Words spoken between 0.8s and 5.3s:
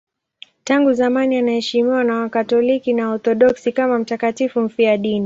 zamani anaheshimiwa na Wakatoliki na Waorthodoksi kama mtakatifu mfiadini.